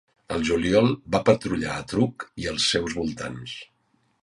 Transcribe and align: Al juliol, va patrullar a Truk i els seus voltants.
Al 0.35 0.45
juliol, 0.47 0.89
va 1.15 1.21
patrullar 1.27 1.75
a 1.75 1.85
Truk 1.93 2.27
i 2.45 2.51
els 2.55 2.73
seus 2.73 2.99
voltants. 3.03 3.57